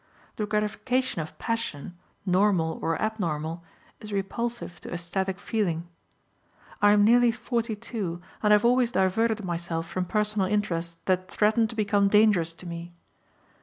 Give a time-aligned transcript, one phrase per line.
[0.37, 1.95] The gratification of passion
[2.25, 3.63] normal or abnormal
[3.99, 5.87] is repulsive to esthetic feeling.
[6.81, 11.69] I am nearly 42 and I have always diverted myself from personal interests that threatened
[11.69, 12.93] to become dangerous to me.